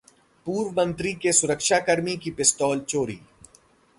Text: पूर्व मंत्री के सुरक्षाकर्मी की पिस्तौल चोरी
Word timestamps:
पूर्व 0.47 0.71
मंत्री 0.79 1.13
के 1.13 1.31
सुरक्षाकर्मी 1.31 2.15
की 2.17 2.31
पिस्तौल 2.31 2.79
चोरी 2.79 3.19